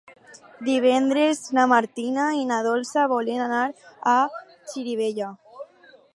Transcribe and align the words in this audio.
Divendres 0.69 1.41
na 1.57 1.65
Martina 1.73 2.25
i 2.39 2.47
na 2.53 2.57
Dolça 2.69 3.05
volen 3.15 3.45
anar 3.51 3.63
a 4.17 4.19
Xirivella. 4.73 5.31